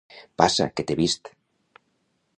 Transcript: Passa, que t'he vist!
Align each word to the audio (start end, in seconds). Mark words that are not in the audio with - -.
Passa, 0.41 0.65
que 0.75 0.85
t'he 0.87 0.97
vist! 1.03 1.31